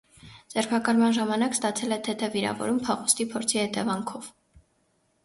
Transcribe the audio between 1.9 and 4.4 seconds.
է թեթև վիրավորում՝ փախուստի փորձի հետևանքով։